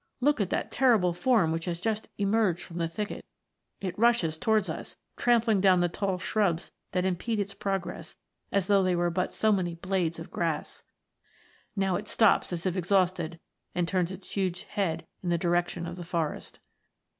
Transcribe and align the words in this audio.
Look 0.19 0.41
at 0.41 0.49
that 0.49 0.71
terrible 0.71 1.13
form 1.13 1.51
which 1.51 1.65
has 1.65 1.79
just 1.79 2.07
emerged 2.17 2.63
from 2.63 2.79
the 2.79 2.87
thicket. 2.87 3.23
It 3.81 3.99
rushes 3.99 4.35
towards 4.35 4.67
us, 4.67 4.97
trampling 5.15 5.61
down 5.61 5.79
the 5.79 5.89
tall 5.89 6.17
shrubs 6.17 6.71
that 6.91 7.05
impede 7.05 7.39
its 7.39 7.53
progress 7.53 8.15
as 8.51 8.65
though 8.65 8.81
they 8.81 8.95
were 8.95 9.11
but 9.11 9.31
so 9.31 9.51
many 9.51 9.75
blades 9.75 10.17
of 10.17 10.31
grass. 10.31 10.83
Now 11.75 11.97
it 11.97 12.07
stops 12.07 12.51
as 12.51 12.65
if 12.65 12.75
exhausted, 12.75 13.39
and 13.75 13.87
turns 13.87 14.11
its 14.11 14.31
huge 14.31 14.63
head 14.63 15.05
in 15.21 15.29
the 15.29 15.37
direction 15.37 15.85
of 15.85 15.97
the 15.97 16.03
forest. 16.03 16.57